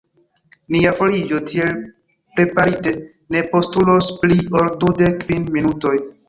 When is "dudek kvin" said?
4.87-5.47